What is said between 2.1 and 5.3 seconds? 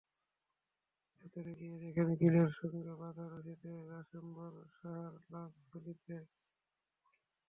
গ্রিলের সঙ্গে বাঁধা রশিতে রামেশ্বর সাহার